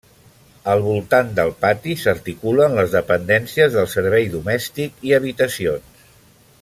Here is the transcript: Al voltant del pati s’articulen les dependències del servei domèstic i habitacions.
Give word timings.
Al 0.71 0.79
voltant 0.85 1.27
del 1.39 1.51
pati 1.65 1.93
s’articulen 2.03 2.79
les 2.79 2.95
dependències 2.97 3.77
del 3.77 3.87
servei 3.93 4.27
domèstic 4.37 5.07
i 5.11 5.15
habitacions. 5.21 6.05